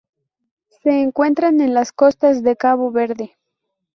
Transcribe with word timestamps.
Se 0.81 0.99
encuentran 1.01 1.61
en 1.61 1.75
las 1.75 1.91
costas 1.91 2.41
de 2.41 2.55
Cabo 2.57 2.91
Verde. 2.91 3.37